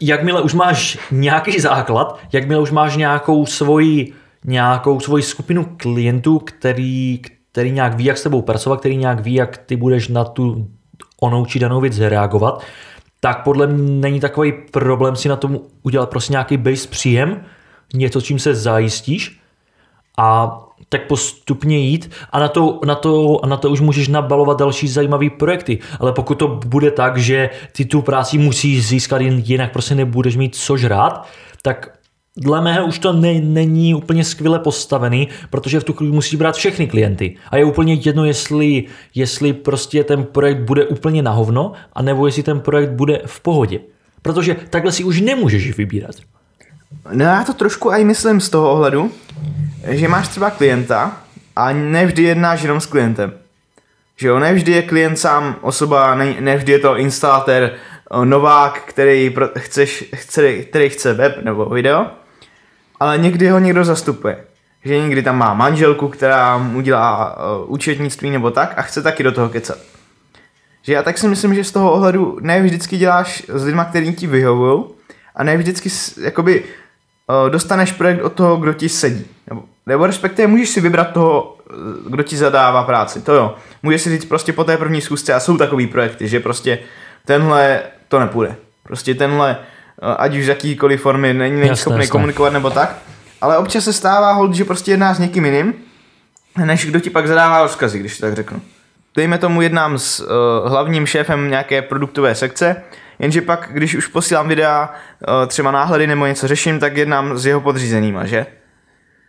jakmile 0.00 0.42
už 0.42 0.54
máš 0.54 0.98
nějaký 1.10 1.60
základ, 1.60 2.18
jakmile 2.32 2.62
už 2.62 2.70
máš 2.70 2.96
nějakou 2.96 3.46
svoji, 3.46 4.12
nějakou 4.44 5.00
svoji 5.00 5.22
skupinu 5.22 5.68
klientů, 5.76 6.38
který, 6.38 7.20
který 7.52 7.72
nějak 7.72 7.94
ví, 7.94 8.04
jak 8.04 8.18
s 8.18 8.22
tebou 8.22 8.42
pracovat, 8.42 8.80
který 8.80 8.96
nějak 8.96 9.20
ví, 9.20 9.34
jak 9.34 9.56
ty 9.56 9.76
budeš 9.76 10.08
na 10.08 10.24
tu 10.24 10.68
onou 11.20 11.46
či 11.46 11.58
danou 11.58 11.80
věc 11.80 11.98
reagovat, 11.98 12.62
tak 13.20 13.42
podle 13.42 13.66
mě 13.66 14.00
není 14.00 14.20
takový 14.20 14.52
problém 14.70 15.16
si 15.16 15.28
na 15.28 15.36
tom 15.36 15.60
udělat 15.82 16.10
prostě 16.10 16.32
nějaký 16.32 16.56
base 16.56 16.88
příjem, 16.88 17.44
něco, 17.94 18.20
čím 18.20 18.38
se 18.38 18.54
zajistíš 18.54 19.40
a 20.18 20.60
tak 20.88 21.06
postupně 21.06 21.78
jít 21.78 22.10
a 22.30 22.38
na 22.38 22.48
to, 22.48 22.80
na, 22.84 22.94
to, 22.94 23.40
na 23.46 23.56
to 23.56 23.70
už 23.70 23.80
můžeš 23.80 24.08
nabalovat 24.08 24.58
další 24.58 24.88
zajímavé 24.88 25.30
projekty. 25.30 25.78
Ale 26.00 26.12
pokud 26.12 26.34
to 26.34 26.48
bude 26.66 26.90
tak, 26.90 27.18
že 27.18 27.50
ty 27.72 27.84
tu 27.84 28.02
práci 28.02 28.38
musíš 28.38 28.86
získat, 28.86 29.20
jinak 29.20 29.72
prostě 29.72 29.94
nebudeš 29.94 30.36
mít 30.36 30.56
co 30.56 30.76
žrát, 30.76 31.28
tak 31.62 31.98
dle 32.36 32.60
mého 32.60 32.86
už 32.86 32.98
to 32.98 33.12
ne, 33.12 33.40
není 33.40 33.94
úplně 33.94 34.24
skvěle 34.24 34.58
postavený, 34.58 35.28
protože 35.50 35.80
v 35.80 35.84
tu 35.84 35.92
chvíli 35.92 36.12
musíš 36.12 36.34
brát 36.34 36.56
všechny 36.56 36.86
klienty. 36.86 37.36
A 37.50 37.56
je 37.56 37.64
úplně 37.64 37.94
jedno, 37.94 38.24
jestli, 38.24 38.84
jestli 39.14 39.52
prostě 39.52 40.04
ten 40.04 40.24
projekt 40.24 40.60
bude 40.60 40.86
úplně 40.86 41.22
na 41.22 41.30
hovno, 41.30 41.72
anebo 41.92 42.26
jestli 42.26 42.42
ten 42.42 42.60
projekt 42.60 42.90
bude 42.90 43.22
v 43.26 43.40
pohodě. 43.40 43.80
Protože 44.22 44.56
takhle 44.70 44.92
si 44.92 45.04
už 45.04 45.20
nemůžeš 45.20 45.76
vybírat. 45.76 46.14
No 47.12 47.24
já 47.24 47.44
to 47.44 47.52
trošku 47.52 47.90
i 47.90 48.04
myslím 48.04 48.40
z 48.40 48.48
toho 48.48 48.72
ohledu, 48.72 49.12
že 49.88 50.08
máš 50.08 50.28
třeba 50.28 50.50
klienta 50.50 51.16
a 51.56 51.72
nevždy 51.72 52.22
jednáš 52.22 52.62
jenom 52.62 52.80
s 52.80 52.86
klientem. 52.86 53.32
Že 54.16 54.28
jo, 54.28 54.38
nevždy 54.38 54.72
je 54.72 54.82
klient 54.82 55.16
sám 55.16 55.56
osoba, 55.60 56.14
ne, 56.14 56.34
nevždy 56.40 56.72
je 56.72 56.78
to 56.78 56.96
instalatér, 56.96 57.72
novák, 58.24 58.82
který 58.84 59.34
chceš, 59.58 60.04
chce, 60.14 60.58
který 60.58 60.88
chce 60.88 61.14
web 61.14 61.42
nebo 61.42 61.66
video, 61.66 62.06
ale 63.00 63.18
někdy 63.18 63.48
ho 63.48 63.58
někdo 63.58 63.84
zastupuje. 63.84 64.44
Že 64.84 65.00
někdy 65.00 65.22
tam 65.22 65.38
má 65.38 65.54
manželku, 65.54 66.08
která 66.08 66.58
mu 66.58 66.80
dělá 66.80 67.36
uh, 67.36 67.72
účetnictví 67.72 68.30
nebo 68.30 68.50
tak 68.50 68.74
a 68.76 68.82
chce 68.82 69.02
taky 69.02 69.22
do 69.22 69.32
toho 69.32 69.48
kecat. 69.48 69.78
Že 70.82 70.92
já 70.92 71.02
tak 71.02 71.18
si 71.18 71.28
myslím, 71.28 71.54
že 71.54 71.64
z 71.64 71.72
toho 71.72 71.92
ohledu 71.92 72.38
ne 72.40 72.62
vždycky 72.62 72.96
děláš 72.96 73.42
s 73.48 73.64
lidma, 73.64 73.84
který 73.84 74.14
ti 74.14 74.26
vyhovují 74.26 74.84
a 75.36 75.44
ne 75.44 75.56
vždycky 75.56 75.88
jakoby 76.20 76.64
dostaneš 77.48 77.92
projekt 77.92 78.22
od 78.22 78.32
toho, 78.32 78.56
kdo 78.56 78.72
ti 78.72 78.88
sedí. 78.88 79.26
Nebo, 79.48 79.62
nebo 79.86 80.06
respektive 80.06 80.48
můžeš 80.48 80.68
si 80.68 80.80
vybrat 80.80 81.12
toho, 81.12 81.56
eh, 81.70 81.74
kdo 82.10 82.22
ti 82.22 82.36
zadává 82.36 82.82
práci. 82.82 83.20
To 83.20 83.34
jo. 83.34 83.54
Můžeš 83.82 84.02
si 84.02 84.10
říct 84.10 84.24
prostě 84.24 84.52
po 84.52 84.64
té 84.64 84.76
první 84.76 85.00
schůzce 85.00 85.34
a 85.34 85.40
jsou 85.40 85.56
takový 85.56 85.86
projekty, 85.86 86.28
že 86.28 86.40
prostě 86.40 86.78
tenhle 87.24 87.82
to 88.08 88.20
nepůjde. 88.20 88.56
Prostě 88.82 89.14
tenhle 89.14 89.58
Eh, 90.02 90.16
ať 90.18 90.36
už 90.36 90.44
z 90.44 90.48
jakýkoliv 90.48 91.02
formy, 91.02 91.34
není, 91.34 91.54
není 91.54 91.68
jasné, 91.68 91.76
schopný 91.76 91.98
jasné. 91.98 92.10
komunikovat 92.10 92.52
nebo 92.52 92.70
tak. 92.70 92.96
Ale 93.40 93.58
občas 93.58 93.84
se 93.84 93.92
stává 93.92 94.32
hold, 94.32 94.54
že 94.54 94.64
prostě 94.64 94.90
jedná 94.90 95.14
s 95.14 95.18
někým 95.18 95.44
jiným, 95.44 95.74
než 96.64 96.86
kdo 96.86 97.00
ti 97.00 97.10
pak 97.10 97.28
zadává 97.28 97.62
rozkazy, 97.62 97.98
když 97.98 98.18
tak 98.18 98.34
řeknu. 98.34 98.60
Dejme 99.16 99.38
tomu 99.38 99.62
jednám 99.62 99.98
s 99.98 100.20
uh, 100.20 100.70
hlavním 100.70 101.06
šéfem 101.06 101.50
nějaké 101.50 101.82
produktové 101.82 102.34
sekce, 102.34 102.82
jenže 103.18 103.42
pak, 103.42 103.68
když 103.72 103.94
už 103.94 104.06
posílám 104.06 104.48
videa, 104.48 104.92
uh, 105.28 105.46
třeba 105.46 105.70
náhledy 105.70 106.06
nebo 106.06 106.26
něco 106.26 106.48
řeším, 106.48 106.80
tak 106.80 106.96
jednám 106.96 107.38
s 107.38 107.46
jeho 107.46 107.60
podřízenýma, 107.60 108.26
že? 108.26 108.46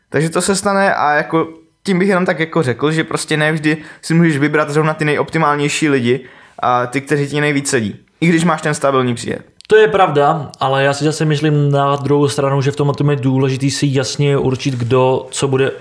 Takže 0.09 0.29
to 0.29 0.41
se 0.41 0.55
stane 0.55 0.95
a 0.95 1.13
jako 1.13 1.47
tím 1.83 1.99
bych 1.99 2.07
jenom 2.07 2.25
tak 2.25 2.39
jako 2.39 2.63
řekl, 2.63 2.91
že 2.91 3.03
prostě 3.03 3.37
nevždy 3.37 3.77
si 4.01 4.13
můžeš 4.13 4.37
vybrat 4.37 4.69
zrovna 4.69 4.93
ty 4.93 5.05
nejoptimálnější 5.05 5.89
lidi 5.89 6.25
a 6.59 6.87
ty, 6.87 7.01
kteří 7.01 7.27
ti 7.27 7.41
nejvíc 7.41 7.69
sedí. 7.69 7.95
I 8.21 8.27
když 8.27 8.43
máš 8.43 8.61
ten 8.61 8.73
stabilní 8.73 9.15
příjem. 9.15 9.39
To 9.67 9.75
je 9.75 9.87
pravda, 9.87 10.51
ale 10.59 10.83
já 10.83 10.93
si 10.93 11.03
zase 11.03 11.25
myslím 11.25 11.71
na 11.71 11.95
druhou 11.95 12.27
stranu, 12.27 12.61
že 12.61 12.71
v 12.71 12.75
tom 12.75 13.09
je 13.09 13.15
důležité 13.15 13.69
si 13.69 13.87
jasně 13.89 14.37
určit, 14.37 14.73
kdo 14.73 15.27
co 15.31 15.47
bude 15.47 15.71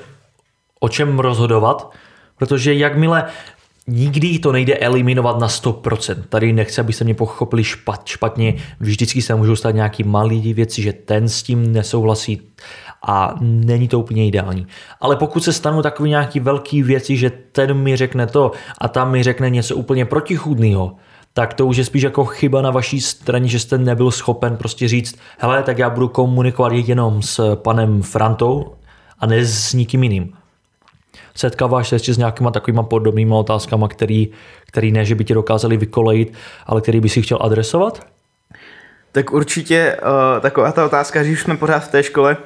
o 0.81 0.89
čem 0.89 1.19
rozhodovat, 1.19 1.91
protože 2.37 2.75
jakmile 2.75 3.25
nikdy 3.87 4.39
to 4.39 4.53
nejde 4.53 4.75
eliminovat 4.75 5.39
na 5.39 5.47
100%. 5.47 6.23
Tady 6.29 6.53
nechci, 6.53 6.81
aby 6.81 6.93
se 6.93 7.05
mě 7.05 7.15
pochopili 7.15 7.65
špat, 7.65 8.07
špatně. 8.07 8.55
Vždycky 8.81 9.23
se 9.23 9.35
můžou 9.35 9.57
stát 9.57 9.75
nějaký 9.75 10.05
malý 10.05 10.55
věci, 10.55 10.83
že 10.83 10.93
ten 10.93 11.29
s 11.29 11.43
tím 11.43 11.73
nesouhlasí 11.73 12.41
a 13.07 13.35
není 13.41 13.89
to 13.89 14.01
úplně 14.01 14.27
ideální. 14.27 14.67
Ale 15.01 15.17
pokud 15.17 15.45
se 15.45 15.53
stanou 15.53 15.83
takové 15.83 16.09
nějaké 16.09 16.41
velké 16.41 16.83
věci, 16.83 17.17
že 17.17 17.31
ten 17.31 17.75
mi 17.75 17.97
řekne 17.97 18.27
to 18.27 18.53
a 18.79 18.89
tam 18.89 19.11
mi 19.11 19.23
řekne 19.23 19.51
něco 19.51 19.77
úplně 19.77 20.05
protichůdného, 20.05 20.97
tak 21.33 21.55
to 21.55 21.67
už 21.67 21.77
je 21.77 21.85
spíš 21.85 22.03
jako 22.03 22.25
chyba 22.25 22.63
na 22.63 22.71
vaší 22.71 23.01
straně, 23.01 23.49
že 23.49 23.59
jste 23.59 23.79
nebyl 23.79 24.11
schopen 24.11 24.57
prostě 24.57 24.89
říct, 24.89 25.19
hele, 25.39 25.63
tak 25.63 25.79
já 25.79 25.91
budu 25.91 26.09
komunikovat 26.09 26.73
jenom 26.73 27.23
s 27.23 27.57
panem 27.57 28.03
Frantou 28.03 28.75
a 29.19 29.27
ne 29.27 29.45
s 29.45 29.73
nikým 29.73 30.03
jiným. 30.03 30.33
Setkáváš 31.37 31.89
se 31.89 31.95
ještě 31.95 32.15
s 32.15 32.19
nějakýma 32.19 32.51
takovýma 32.51 32.83
podobnýma 32.83 33.37
otázkama, 33.37 33.89
který, 33.89 34.29
který 34.67 34.93
ne, 34.93 35.05
že 35.05 35.15
by 35.15 35.25
ti 35.25 35.35
dokázali 35.35 35.77
vykolejit, 35.77 36.33
ale 36.67 36.81
který 36.81 37.01
by 37.01 37.09
si 37.09 37.23
chtěl 37.23 37.39
adresovat? 37.41 38.07
Tak 39.13 39.33
určitě 39.33 39.97
uh, 40.03 40.41
taková 40.41 40.73
ta 40.73 40.85
otázka, 40.85 41.23
když 41.23 41.41
jsme 41.41 41.57
pořád 41.57 41.79
v 41.79 41.89
té 41.89 42.03
škole, 42.03 42.37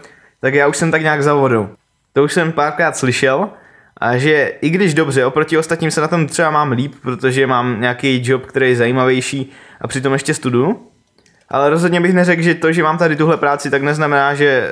tak 0.40 0.54
já 0.54 0.66
už 0.68 0.76
jsem 0.76 0.90
tak 0.90 1.02
nějak 1.02 1.22
za 1.22 1.34
vodou. 1.34 1.68
To 2.12 2.24
už 2.24 2.32
jsem 2.32 2.52
párkrát 2.52 2.96
slyšel, 2.96 3.48
a 4.00 4.16
že 4.16 4.52
i 4.60 4.70
když 4.70 4.94
dobře, 4.94 5.24
oproti 5.24 5.58
ostatním 5.58 5.90
se 5.90 6.00
na 6.00 6.08
tom 6.08 6.26
třeba 6.26 6.50
mám 6.50 6.72
líp, 6.72 6.94
protože 7.02 7.46
mám 7.46 7.80
nějaký 7.80 8.22
job, 8.24 8.46
který 8.46 8.68
je 8.68 8.76
zajímavější 8.76 9.50
a 9.80 9.88
přitom 9.88 10.12
ještě 10.12 10.34
studuju, 10.34 10.86
ale 11.48 11.70
rozhodně 11.70 12.00
bych 12.00 12.14
neřekl, 12.14 12.42
že 12.42 12.54
to, 12.54 12.72
že 12.72 12.82
mám 12.82 12.98
tady 12.98 13.16
tuhle 13.16 13.36
práci, 13.36 13.70
tak 13.70 13.82
neznamená, 13.82 14.34
že 14.34 14.68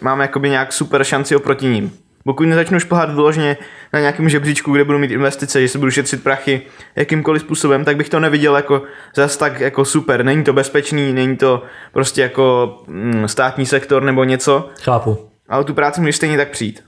mám 0.00 0.20
jakoby 0.20 0.50
nějak 0.50 0.72
super 0.72 1.04
šanci 1.04 1.36
oproti 1.36 1.66
ním. 1.66 1.92
Pokud 2.26 2.46
nezačnu 2.46 2.80
šplhat 2.80 3.14
vyloženě 3.14 3.56
na 3.92 4.00
nějakém 4.00 4.28
žebříčku, 4.28 4.72
kde 4.72 4.84
budu 4.84 4.98
mít 4.98 5.10
investice, 5.10 5.60
že 5.60 5.68
si 5.68 5.78
budu 5.78 5.90
šetřit 5.90 6.22
prachy 6.22 6.62
jakýmkoliv 6.96 7.42
způsobem, 7.42 7.84
tak 7.84 7.96
bych 7.96 8.08
to 8.08 8.20
neviděl 8.20 8.56
jako 8.56 8.82
zas 9.14 9.36
tak 9.36 9.60
jako 9.60 9.84
super. 9.84 10.24
Není 10.24 10.44
to 10.44 10.52
bezpečný, 10.52 11.12
není 11.12 11.36
to 11.36 11.62
prostě 11.92 12.22
jako 12.22 12.76
mm, 12.86 13.28
státní 13.28 13.66
sektor 13.66 14.02
nebo 14.02 14.24
něco, 14.24 14.68
Chápu. 14.82 15.18
ale 15.48 15.64
tu 15.64 15.74
práci 15.74 16.00
můžeš 16.00 16.16
stejně 16.16 16.36
tak 16.36 16.50
přijít. 16.50 16.84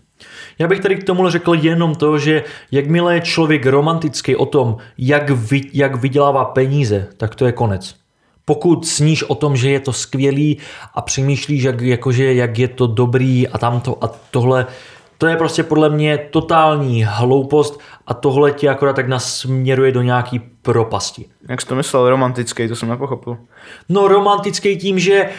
Já 0.58 0.68
bych 0.68 0.80
tady 0.80 0.96
k 0.96 1.04
tomu 1.04 1.28
řekl 1.28 1.54
jenom 1.54 1.94
to, 1.94 2.18
že 2.18 2.44
jakmile 2.70 3.14
je 3.14 3.20
člověk 3.20 3.66
romantický 3.66 4.36
o 4.36 4.46
tom, 4.46 4.76
jak, 4.98 5.30
vy, 5.30 5.60
jak 5.72 5.96
vydělává 5.96 6.44
peníze, 6.44 7.06
tak 7.16 7.34
to 7.34 7.46
je 7.46 7.52
konec. 7.52 7.94
Pokud 8.44 8.86
sníš 8.86 9.22
o 9.22 9.34
tom, 9.34 9.56
že 9.56 9.70
je 9.70 9.80
to 9.80 9.92
skvělý 9.92 10.58
a 10.94 11.02
přemýšlíš, 11.02 11.62
jak, 11.62 11.80
jakože, 11.80 12.34
jak 12.34 12.58
je 12.58 12.68
to 12.68 12.86
dobrý 12.86 13.48
a 13.48 13.58
tamto 13.58 14.04
a 14.04 14.08
tohle, 14.30 14.66
to 15.18 15.26
je 15.26 15.36
prostě 15.36 15.62
podle 15.62 15.88
mě 15.88 16.18
totální 16.18 17.04
hloupost 17.04 17.80
a 18.06 18.14
tohle 18.14 18.52
tě 18.52 18.68
akorát 18.68 18.96
tak 18.96 19.08
nasměruje 19.08 19.92
do 19.92 20.02
nějaký 20.02 20.38
propasti. 20.38 21.24
Jak 21.48 21.60
jsi 21.60 21.66
to 21.66 21.74
myslel, 21.74 22.10
romantický, 22.10 22.68
to 22.68 22.76
jsem 22.76 22.88
nepochopil. 22.88 23.38
No 23.88 24.08
romantický 24.08 24.76
tím, 24.76 24.98
že 24.98 25.30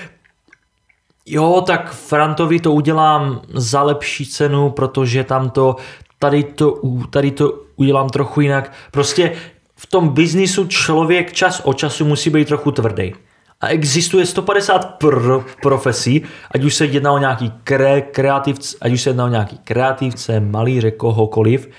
jo, 1.25 1.63
tak 1.67 1.91
Frantovi 1.91 2.59
to 2.59 2.71
udělám 2.71 3.41
za 3.53 3.83
lepší 3.83 4.25
cenu, 4.25 4.69
protože 4.69 5.23
tam 5.23 5.49
to, 5.49 5.75
tady 6.19 6.43
to, 6.43 6.81
tady 7.09 7.31
to 7.31 7.53
udělám 7.75 8.09
trochu 8.09 8.41
jinak. 8.41 8.73
Prostě 8.91 9.31
v 9.75 9.85
tom 9.85 10.09
biznisu 10.09 10.67
člověk 10.67 11.33
čas 11.33 11.61
od 11.63 11.77
času 11.77 12.05
musí 12.05 12.29
být 12.29 12.47
trochu 12.47 12.71
tvrdý. 12.71 13.13
A 13.61 13.67
existuje 13.67 14.25
150 14.25 14.85
pro, 14.85 15.45
profesí, 15.61 16.21
ať 16.51 16.63
už 16.63 16.75
se 16.75 16.85
jedná 16.85 17.11
o 17.11 17.17
nějaký 17.17 17.51
kre, 17.63 18.01
kreativce, 18.01 18.77
ať 18.81 18.91
už 18.91 19.01
se 19.01 19.09
jedná 19.09 19.25
o 19.25 19.27
nějaký 19.27 19.57
kreativce, 19.57 20.39
malíře, 20.39 20.91
kohokoliv, 20.91 21.69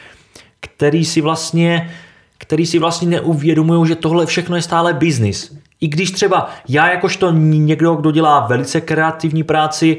který 0.61 1.05
si 1.05 1.21
vlastně, 1.21 1.95
který 2.39 2.67
si 2.67 2.79
vlastně 2.79 3.09
neuvědomují, 3.09 3.89
že 3.89 3.97
tohle 3.97 4.27
všechno 4.27 4.57
je 4.57 4.63
stále 4.63 4.95
biznis. 4.95 5.57
I 5.81 5.89
když 5.89 6.11
třeba 6.11 6.51
já 6.69 6.91
jakožto 6.91 7.31
někdo, 7.31 7.95
kdo 7.95 8.11
dělá 8.11 8.47
velice 8.47 8.81
kreativní 8.81 9.43
práci, 9.43 9.99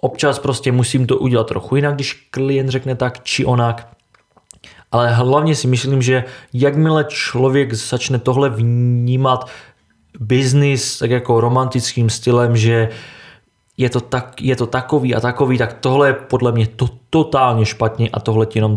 občas 0.00 0.38
prostě 0.38 0.72
musím 0.72 1.06
to 1.06 1.18
udělat 1.18 1.46
trochu 1.46 1.76
jinak, 1.76 1.94
když 1.94 2.28
klient 2.30 2.68
řekne 2.68 2.94
tak 2.94 3.22
či 3.22 3.44
onak. 3.44 3.88
Ale 4.92 5.14
hlavně 5.14 5.54
si 5.54 5.66
myslím, 5.66 6.02
že 6.02 6.24
jakmile 6.52 7.04
člověk 7.08 7.74
začne 7.74 8.18
tohle 8.18 8.50
vnímat 8.50 9.50
biznis 10.20 10.98
tak 10.98 11.10
jako 11.10 11.40
romantickým 11.40 12.10
stylem, 12.10 12.56
že 12.56 12.88
je 13.76 13.90
to, 13.90 14.00
tak, 14.00 14.42
je 14.42 14.56
to 14.56 14.66
takový 14.66 15.14
a 15.14 15.20
takový, 15.20 15.58
tak 15.58 15.72
tohle 15.72 16.08
je 16.08 16.12
podle 16.12 16.52
mě 16.52 16.66
to, 16.66 16.88
totálně 17.10 17.66
špatně 17.66 18.08
a 18.12 18.20
tohle 18.20 18.46
jenom, 18.54 18.74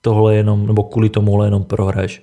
tohle 0.00 0.34
jenom, 0.34 0.66
nebo 0.66 0.82
kvůli 0.82 1.08
tomuhle 1.08 1.46
jenom 1.46 1.64
prohraješ. 1.64 2.22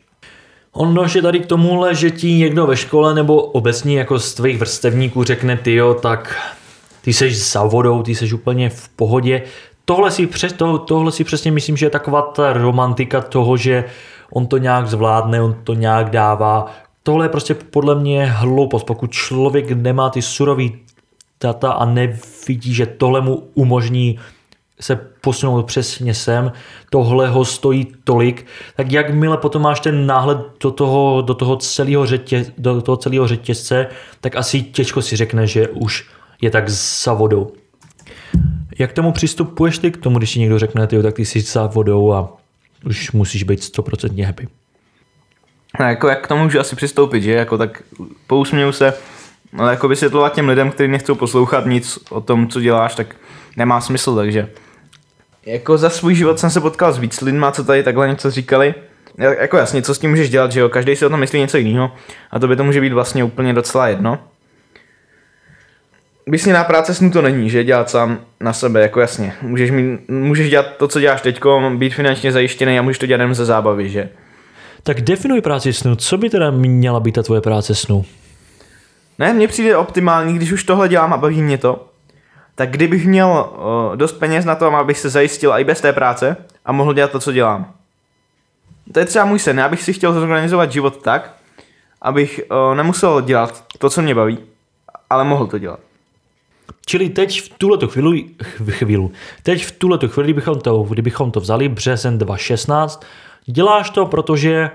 Ono 0.72 1.04
je 1.16 1.22
tady 1.22 1.40
k 1.40 1.46
tomuhle, 1.46 1.96
že 1.96 2.12
ti 2.12 2.34
někdo 2.34 2.68
ve 2.68 2.78
škole 2.78 3.16
nebo 3.16 3.42
obecně 3.42 4.00
jako 4.00 4.20
z 4.20 4.34
tvých 4.34 4.58
vrstevníků 4.58 5.24
řekne, 5.24 5.58
ty 5.58 5.76
jo, 5.76 5.94
tak 5.94 6.36
ty 7.02 7.14
seš 7.14 7.52
za 7.52 7.64
vodou, 7.64 8.04
ty 8.04 8.16
seš 8.16 8.34
úplně 8.34 8.70
v 8.70 8.90
pohodě. 8.90 9.42
Tohle 9.86 10.12
si, 10.12 10.28
přes, 10.28 10.54
to, 10.54 10.78
tohle 10.78 11.12
si 11.12 11.24
přesně 11.24 11.52
myslím, 11.52 11.78
že 11.78 11.86
je 11.86 11.90
taková 11.90 12.22
ta 12.22 12.54
romantika 12.54 13.22
toho, 13.22 13.58
že 13.58 13.84
on 14.32 14.48
to 14.48 14.58
nějak 14.58 14.88
zvládne, 14.88 15.42
on 15.42 15.56
to 15.64 15.74
nějak 15.74 16.10
dává. 16.10 16.72
Tohle 17.08 17.26
je 17.26 17.30
prostě 17.30 17.54
podle 17.54 17.96
mě 17.96 18.26
hloupost. 18.26 18.84
Pokud 18.84 19.12
člověk 19.12 19.72
nemá 19.72 20.10
ty 20.10 20.22
surový 20.22 20.80
data 21.42 21.72
a 21.72 21.86
nevidí, 21.86 22.74
že 22.74 22.86
tohle 22.86 23.22
mu 23.22 23.36
umožní 23.54 24.20
se 24.80 24.96
posunout 25.22 25.66
přesně 25.66 26.14
sem, 26.14 26.52
tohle 26.90 27.30
ho 27.30 27.46
stojí 27.46 27.88
tolik, 28.04 28.46
tak 28.76 28.92
jakmile 28.92 29.38
potom 29.38 29.62
máš 29.62 29.80
ten 29.80 30.06
náhled 30.06 30.38
do 30.64 30.72
toho, 30.72 31.22
do 31.22 31.34
toho, 31.34 31.56
celého, 31.56 32.06
řetěz, 32.06 32.52
do 32.58 32.82
toho 32.82 32.98
celého 32.98 33.28
řetězce, 33.28 33.88
tak 34.22 34.36
asi 34.36 34.62
těžko 34.62 35.02
si 35.02 35.16
řekne, 35.16 35.48
že 35.48 35.68
už 35.68 36.10
je 36.42 36.50
tak 36.52 36.70
za 36.70 37.14
vodou. 37.14 37.52
Jak 38.80 38.94
tomu 38.94 39.12
přistupuješ 39.12 39.78
ty 39.78 39.92
k 39.92 39.98
tomu, 39.98 40.18
když 40.18 40.34
ti 40.34 40.40
někdo 40.40 40.60
řekne, 40.60 40.88
tyjo, 40.88 41.04
tak 41.04 41.16
ty 41.16 41.26
jsi 41.26 41.42
za 41.42 41.68
vodou 41.68 42.14
a 42.14 42.34
už 42.86 43.12
musíš 43.12 43.44
být 43.44 43.60
100% 43.60 44.26
happy? 44.26 44.48
A 45.76 45.90
jako 45.90 46.08
jak 46.08 46.22
k 46.24 46.28
tomu 46.28 46.44
můžu 46.44 46.60
asi 46.60 46.76
přistoupit, 46.76 47.24
že? 47.24 47.32
Jako 47.32 47.58
tak 47.58 47.82
pousměju 48.28 48.72
se, 48.72 48.94
ale 49.58 49.72
jako 49.72 49.88
vysvětlovat 49.88 50.34
těm 50.34 50.50
lidem, 50.50 50.72
kteří 50.72 50.88
nechcou 50.92 51.16
poslouchat 51.16 51.66
nic 51.66 52.00
o 52.10 52.22
tom, 52.22 52.48
co 52.48 52.62
děláš, 52.62 52.96
tak 52.96 53.16
nemá 53.58 53.82
smysl, 53.82 54.16
takže 54.16 54.50
jako 55.46 55.78
za 55.78 55.90
svůj 55.90 56.16
život 56.16 56.40
jsem 56.40 56.50
se 56.50 56.62
potkal 56.62 56.94
s 56.94 56.98
víc 56.98 57.22
lidma, 57.22 57.52
co 57.52 57.64
tady 57.64 57.84
takhle 57.84 58.08
něco 58.08 58.32
říkali. 58.32 58.76
Ja- 59.18 59.42
Jako 59.42 59.58
jasně, 59.58 59.82
co 59.82 59.96
s 59.96 60.00
tím 60.00 60.10
můžeš 60.10 60.30
dělat, 60.30 60.52
že 60.52 60.60
jo, 60.60 60.70
každý 60.70 60.96
si 60.96 61.06
o 61.06 61.10
tom 61.10 61.20
myslí 61.20 61.40
něco 61.40 61.58
jiného 61.58 61.92
a 62.32 62.40
to 62.40 62.48
by 62.48 62.56
to 62.56 62.64
může 62.64 62.82
být 62.82 62.94
vlastně 62.94 63.24
úplně 63.24 63.54
docela 63.54 63.88
jedno. 63.88 64.20
Vysněná 66.28 66.64
práce 66.64 66.94
snů 66.94 67.12
to 67.12 67.22
není, 67.22 67.50
že 67.50 67.64
dělat 67.64 67.90
sám 67.90 68.20
na 68.40 68.54
sebe, 68.54 68.82
jako 68.82 69.00
jasně. 69.00 69.34
Můžeš, 69.42 69.72
mít, 69.72 70.10
můžeš 70.10 70.50
dělat 70.50 70.66
to, 70.78 70.88
co 70.88 71.00
děláš 71.00 71.22
teďko, 71.22 71.72
být 71.76 71.94
finančně 71.96 72.32
zajištěný 72.32 72.80
a 72.80 72.82
můžeš 72.82 73.00
to 73.00 73.06
dělat 73.06 73.20
jenom 73.22 73.36
ze 73.36 73.46
zábavy, 73.46 73.90
že? 73.90 74.10
Tak 74.88 75.02
definuj 75.02 75.42
práci 75.42 75.74
snu. 75.74 75.96
Co 75.96 76.18
by 76.18 76.30
teda 76.30 76.52
měla 76.52 77.00
být 77.00 77.12
ta 77.12 77.24
tvoje 77.24 77.42
práce 77.42 77.76
snu? 77.76 78.06
Ne, 79.20 79.34
mně 79.34 79.48
přijde 79.48 79.78
optimální, 79.78 80.34
když 80.34 80.52
už 80.52 80.64
tohle 80.64 80.90
dělám 80.90 81.14
a 81.14 81.18
baví 81.18 81.42
mě 81.42 81.58
to, 81.58 81.88
tak 82.56 82.70
kdybych 82.70 83.08
měl 83.08 83.28
uh, 83.30 83.96
dost 83.96 84.14
peněz 84.14 84.46
na 84.46 84.56
to, 84.56 84.76
abych 84.76 85.00
se 85.00 85.10
zajistil 85.10 85.54
i 85.54 85.64
bez 85.64 85.82
té 85.82 85.94
práce 85.94 86.38
a 86.66 86.72
mohl 86.72 86.94
dělat 86.94 87.12
to, 87.12 87.20
co 87.20 87.32
dělám. 87.32 87.74
To 88.94 89.00
je 89.00 89.06
třeba 89.06 89.26
můj 89.26 89.40
sen, 89.40 89.58
já 89.58 89.70
bych 89.70 89.84
si 89.84 89.94
chtěl 89.94 90.14
zorganizovat 90.14 90.72
život 90.72 91.02
tak, 91.02 91.34
abych 92.02 92.42
uh, 92.52 92.76
nemusel 92.76 93.22
dělat 93.22 93.64
to, 93.78 93.90
co 93.90 94.02
mě 94.02 94.16
baví, 94.16 94.40
ale 95.10 95.24
mohl 95.24 95.48
to 95.48 95.58
dělat. 95.58 95.80
Čili 96.86 97.10
teď 97.10 97.42
v 97.42 97.50
tuhle 97.58 97.88
chvíli, 97.88 98.26
ch- 98.44 98.72
chvíli, 98.72 99.10
teď 99.44 99.66
v 99.66 99.72
tuhle 99.72 100.00
chvíli, 100.08 100.26
kdybychom 100.26 100.60
to, 100.60 100.84
kdybychom 100.84 101.32
to 101.32 101.40
vzali 101.40 101.70
březen 101.70 102.18
2016, 102.18 103.06
děláš 103.46 103.90
to, 103.90 104.06
protože 104.06 104.70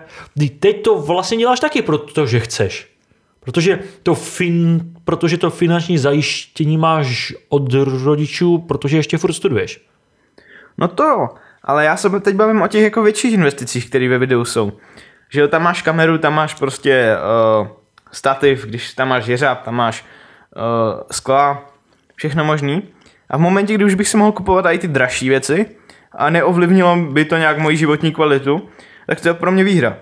teď 0.58 0.82
to 0.82 0.98
vlastně 0.98 1.38
děláš 1.38 1.60
taky, 1.60 1.82
protože 1.82 2.40
chceš. 2.40 2.92
Protože 3.40 3.78
to, 4.02 4.14
fin, 4.14 4.92
protože 5.04 5.38
to 5.38 5.50
finanční 5.50 5.98
zajištění 5.98 6.78
máš 6.78 7.34
od 7.48 7.72
rodičů, 8.04 8.58
protože 8.58 8.96
ještě 8.96 9.18
furt 9.18 9.32
studuješ. 9.32 9.80
No 10.78 10.88
to 10.88 11.28
ale 11.64 11.84
já 11.84 11.96
se 11.96 12.20
teď 12.20 12.36
bavím 12.36 12.62
o 12.62 12.68
těch 12.68 12.82
jako 12.82 13.02
větších 13.02 13.34
investicích, 13.34 13.88
které 13.88 14.08
ve 14.08 14.18
videu 14.18 14.44
jsou. 14.44 14.72
Že 15.28 15.40
jo, 15.40 15.48
tam 15.48 15.62
máš 15.62 15.82
kameru, 15.82 16.18
tam 16.18 16.34
máš 16.34 16.54
prostě 16.54 17.16
uh, 17.60 17.66
stativ, 18.12 18.64
když 18.64 18.94
tam 18.94 19.08
máš 19.08 19.26
jeřáb, 19.26 19.62
tam 19.62 19.74
máš 19.74 20.04
uh, 20.56 21.00
skla, 21.10 21.64
všechno 22.22 22.44
možný. 22.44 22.82
A 23.30 23.36
v 23.36 23.40
momentě, 23.40 23.74
kdy 23.74 23.84
už 23.84 23.94
bych 23.94 24.08
si 24.08 24.16
mohl 24.16 24.32
kupovat 24.32 24.66
i 24.66 24.78
ty 24.78 24.88
dražší 24.88 25.28
věci 25.28 25.66
a 26.12 26.30
neovlivnilo 26.30 26.96
by 26.96 27.24
to 27.24 27.36
nějak 27.36 27.58
moji 27.58 27.76
životní 27.76 28.12
kvalitu, 28.12 28.68
tak 29.06 29.20
to 29.20 29.28
je 29.28 29.34
pro 29.34 29.52
mě 29.52 29.64
výhra. 29.64 29.96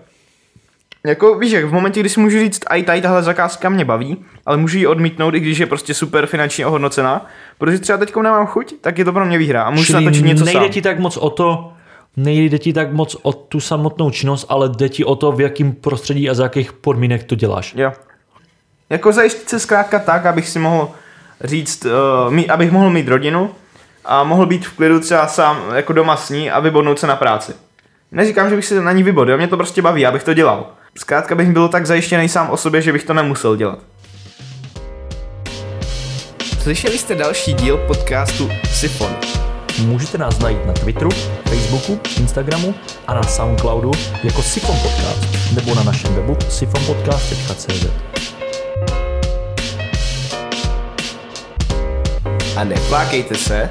Jako 1.06 1.38
víš, 1.38 1.52
jak 1.52 1.64
v 1.64 1.72
momentě, 1.72 2.00
kdy 2.00 2.08
si 2.08 2.20
můžu 2.20 2.38
říct, 2.38 2.60
i 2.70 2.82
tady 2.82 3.00
tahle 3.00 3.22
zakázka 3.22 3.68
mě 3.68 3.84
baví, 3.84 4.24
ale 4.46 4.56
můžu 4.56 4.78
ji 4.78 4.86
odmítnout, 4.86 5.34
i 5.34 5.40
když 5.40 5.58
je 5.58 5.66
prostě 5.66 5.94
super 5.94 6.26
finančně 6.26 6.66
ohodnocená, 6.66 7.26
protože 7.58 7.78
třeba 7.78 7.98
teď 7.98 8.16
nemám 8.16 8.46
chuť, 8.46 8.74
tak 8.80 8.98
je 8.98 9.04
to 9.04 9.12
pro 9.12 9.26
mě 9.26 9.38
výhra 9.38 9.62
a 9.62 9.70
můžu 9.70 9.84
Čili 9.84 10.04
natočit 10.04 10.24
něco 10.24 10.44
nejde 10.44 10.60
sám. 10.60 10.70
ti 10.70 10.82
tak 10.82 10.98
moc 10.98 11.16
o 11.16 11.30
to, 11.30 11.72
nejde 12.16 12.58
ti 12.58 12.72
tak 12.72 12.92
moc 12.92 13.16
o 13.22 13.32
tu 13.32 13.60
samotnou 13.60 14.10
činnost, 14.10 14.46
ale 14.48 14.68
jde 14.68 14.88
ti 14.88 15.04
o 15.04 15.16
to, 15.16 15.32
v 15.32 15.40
jakém 15.40 15.72
prostředí 15.72 16.30
a 16.30 16.34
za 16.34 16.42
jakých 16.42 16.72
podmínek 16.72 17.24
to 17.24 17.34
děláš. 17.34 17.74
Jo. 17.76 17.92
Jako 18.90 19.12
zajistit 19.12 19.48
se 19.48 19.58
zkrátka 19.58 19.98
tak, 19.98 20.26
abych 20.26 20.48
si 20.48 20.58
mohl 20.58 20.90
říct, 21.44 21.86
uh, 21.86 22.32
mít, 22.32 22.50
abych 22.50 22.72
mohl 22.72 22.90
mít 22.90 23.08
rodinu 23.08 23.50
a 24.04 24.24
mohl 24.24 24.46
být 24.46 24.66
v 24.66 24.76
klidu 24.76 25.00
třeba 25.00 25.26
sám 25.26 25.62
jako 25.74 25.92
doma 25.92 26.16
s 26.16 26.30
ní 26.30 26.50
a 26.50 26.60
vybodnout 26.60 26.98
se 26.98 27.06
na 27.06 27.16
práci. 27.16 27.52
Neříkám, 28.12 28.50
že 28.50 28.56
bych 28.56 28.64
se 28.64 28.80
na 28.80 28.92
ní 28.92 29.02
vybodl, 29.02 29.36
mě 29.36 29.48
to 29.48 29.56
prostě 29.56 29.82
baví, 29.82 30.06
abych 30.06 30.24
to 30.24 30.34
dělal. 30.34 30.66
Zkrátka 30.98 31.34
bych 31.34 31.52
byl 31.52 31.68
tak 31.68 31.86
zajištěný 31.86 32.28
sám 32.28 32.50
o 32.50 32.56
sobě, 32.56 32.82
že 32.82 32.92
bych 32.92 33.04
to 33.04 33.14
nemusel 33.14 33.56
dělat. 33.56 33.78
Slyšeli 36.62 36.98
jste 36.98 37.14
další 37.14 37.52
díl 37.52 37.76
podcastu 37.76 38.50
Sifon. 38.70 39.16
Můžete 39.84 40.18
nás 40.18 40.38
najít 40.38 40.66
na 40.66 40.72
Twitteru, 40.72 41.10
Facebooku, 41.48 42.00
Instagramu 42.18 42.74
a 43.06 43.14
na 43.14 43.22
Soundcloudu 43.22 43.90
jako 44.24 44.42
Sifon 44.42 44.76
Podcast 44.82 45.54
nebo 45.54 45.74
na 45.74 45.82
našem 45.82 46.14
webu 46.14 46.36
sifonpodcast.cz. 46.48 48.09
A 52.60 52.64
neflákejte 52.64 53.34
se, 53.34 53.70